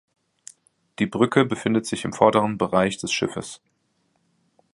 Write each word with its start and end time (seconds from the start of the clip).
Die 0.97 1.05
Brücke 1.05 1.45
befindet 1.45 1.85
sich 1.85 2.05
im 2.05 2.11
vorderen 2.13 2.57
Bereich 2.57 2.97
des 2.97 3.11
Schiffes. 3.11 3.61